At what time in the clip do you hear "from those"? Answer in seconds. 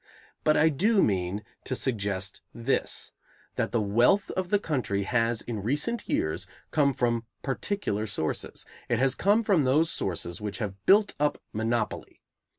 9.43-9.91